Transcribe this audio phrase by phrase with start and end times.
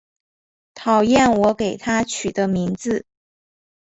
[0.73, 3.05] 讨厌我给她取的名字